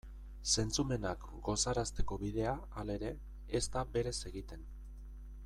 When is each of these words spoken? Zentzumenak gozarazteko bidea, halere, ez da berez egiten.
Zentzumenak 0.53 1.27
gozarazteko 1.49 2.19
bidea, 2.23 2.55
halere, 2.81 3.13
ez 3.61 3.63
da 3.77 3.85
berez 3.99 4.17
egiten. 4.33 4.67